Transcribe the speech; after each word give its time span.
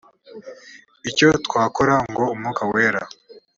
icyo 1.09 1.27
twakora 1.45 1.95
ngo 2.11 2.23
umwuka 2.33 2.61
wera 2.71 3.03